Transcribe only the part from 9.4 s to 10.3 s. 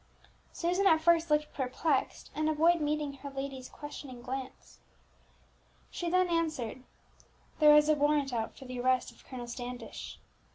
Standish."